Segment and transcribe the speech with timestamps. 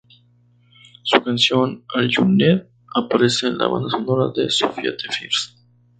[1.03, 2.63] Su canción "All You Need"
[2.95, 5.59] aparece en la banda sonora de "Sofia the First".